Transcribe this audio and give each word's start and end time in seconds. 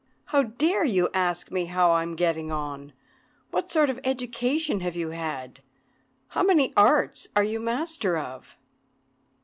How 0.25 0.41
dare 0.41 0.83
you 0.83 1.09
ask 1.13 1.51
me 1.51 1.65
how 1.65 1.91
I 1.91 2.01
am 2.01 2.15
getting 2.15 2.51
on? 2.51 2.93
What 3.51 3.71
sort 3.71 3.87
of 3.87 3.99
education 4.03 4.79
have 4.79 4.95
you 4.95 5.09
had? 5.11 5.59
How 6.29 6.41
many 6.41 6.73
arts 6.75 7.27
are 7.35 7.43
you 7.43 7.59
master 7.59 8.17
of?" 8.17 8.57